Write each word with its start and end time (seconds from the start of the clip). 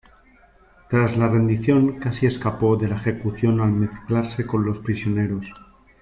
Tras 0.89 1.15
la 1.15 1.27
rendición, 1.27 1.99
casi 1.99 2.25
escapó 2.25 2.75
de 2.75 2.87
la 2.87 2.95
ejecución 2.95 3.61
al 3.61 3.69
mezclarse 3.71 4.47
con 4.47 4.65
los 4.65 4.79
prisioneros. 4.79 5.45